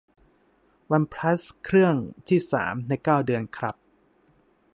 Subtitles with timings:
[0.91, 1.95] วันพลัสเครื่อง
[2.29, 3.75] ที่สามในเก้าเดือนครับ